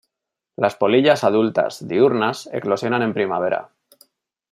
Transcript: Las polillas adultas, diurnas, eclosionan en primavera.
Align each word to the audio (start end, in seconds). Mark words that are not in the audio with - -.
Las 0.55 0.75
polillas 0.75 1.23
adultas, 1.23 1.87
diurnas, 1.87 2.49
eclosionan 2.51 3.03
en 3.03 3.13
primavera. 3.13 3.69